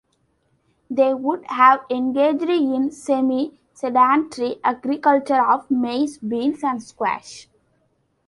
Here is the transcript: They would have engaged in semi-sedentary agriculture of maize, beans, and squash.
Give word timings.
They 0.89 1.13
would 1.13 1.45
have 1.45 1.81
engaged 1.91 2.41
in 2.49 2.89
semi-sedentary 2.89 4.55
agriculture 4.63 5.45
of 5.45 5.69
maize, 5.69 6.17
beans, 6.17 6.63
and 6.63 6.81
squash. 6.81 7.47